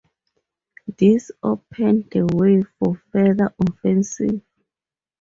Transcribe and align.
This 0.97 1.29
opened 1.43 2.09
the 2.09 2.25
way 2.33 2.63
for 2.79 2.95
further 3.11 3.53
offensive. 3.69 4.41